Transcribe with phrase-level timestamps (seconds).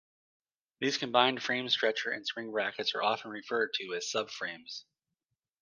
[0.79, 4.85] These Combined Frame Stretcher and Spring Brackets are often referred to as "sub-frames".